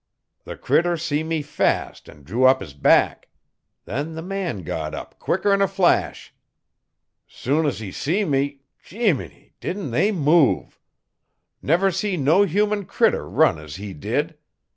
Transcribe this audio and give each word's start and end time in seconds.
The 0.45 0.57
critter 0.57 0.97
see 0.97 1.21
me 1.21 1.43
fast 1.43 2.09
an' 2.09 2.23
drew 2.23 2.45
up 2.45 2.59
'is 2.63 2.73
back. 2.73 3.29
Then 3.85 4.15
the 4.15 4.23
man 4.23 4.63
got 4.63 4.95
up 4.95 5.19
quickerin' 5.19 5.61
a 5.61 5.67
flash. 5.67 6.33
Soon 7.27 7.69
'she 7.69 7.91
see 7.91 8.25
me 8.25 8.61
Jeemimey! 8.83 9.53
didn't 9.59 9.91
they 9.91 10.11
move. 10.11 10.79
Never 11.61 11.91
see 11.91 12.17
no 12.17 12.41
human 12.41 12.85
critter 12.85 13.29
run 13.29 13.59
as 13.59 13.75
he 13.75 13.93
did! 13.93 14.39